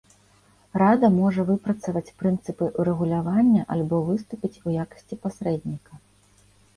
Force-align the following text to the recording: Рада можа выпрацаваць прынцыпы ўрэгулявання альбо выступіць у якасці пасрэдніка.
Рада 0.81 1.07
можа 1.17 1.41
выпрацаваць 1.49 2.15
прынцыпы 2.21 2.69
ўрэгулявання 2.83 3.61
альбо 3.75 3.99
выступіць 4.07 4.61
у 4.71 4.73
якасці 4.85 5.19
пасрэдніка. 5.27 5.93